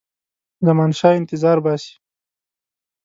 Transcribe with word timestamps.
زمانشاه 0.67 1.13
انتظار 1.19 1.57
باسي. 1.65 1.93